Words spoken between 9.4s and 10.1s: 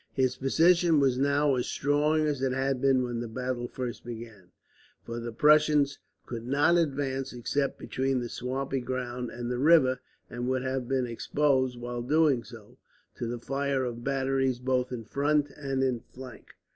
the river;